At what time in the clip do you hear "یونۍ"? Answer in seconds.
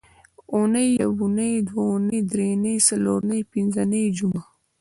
1.01-1.53